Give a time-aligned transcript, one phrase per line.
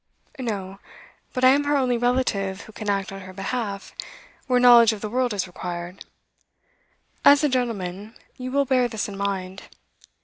[0.39, 0.79] 'No,
[1.31, 3.93] but I am her only relative who can act on her behalf
[4.47, 6.03] where knowledge of the world is required.
[7.23, 9.69] As a gentleman, you will bear this in mind.